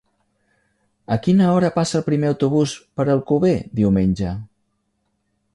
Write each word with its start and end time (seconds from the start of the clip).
A 1.15 1.17
quina 1.27 1.49
hora 1.57 1.69
passa 1.75 1.99
el 2.01 2.05
primer 2.09 2.31
autobús 2.31 2.75
per 3.01 3.07
Alcover 3.17 3.55
diumenge? 3.83 4.37